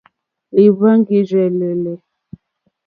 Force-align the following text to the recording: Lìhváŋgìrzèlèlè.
Lìhváŋgìrzèlèlè. 0.55 1.93